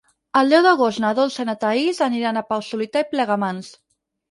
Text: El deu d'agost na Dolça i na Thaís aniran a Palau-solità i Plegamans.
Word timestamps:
El 0.39 0.47
deu 0.53 0.63
d'agost 0.67 1.01
na 1.03 1.11
Dolça 1.19 1.43
i 1.45 1.51
na 1.51 1.55
Thaís 1.65 2.03
aniran 2.07 2.43
a 2.43 2.45
Palau-solità 2.51 3.07
i 3.07 3.09
Plegamans. 3.15 3.73